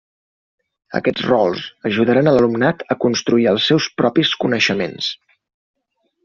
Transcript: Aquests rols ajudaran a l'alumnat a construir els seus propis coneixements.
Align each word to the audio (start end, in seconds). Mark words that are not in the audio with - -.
Aquests 0.99 1.25
rols 1.27 1.61
ajudaran 1.89 2.31
a 2.31 2.33
l'alumnat 2.37 2.81
a 2.95 2.97
construir 3.05 3.45
els 3.53 3.69
seus 3.73 3.89
propis 4.03 4.33
coneixements. 4.45 5.13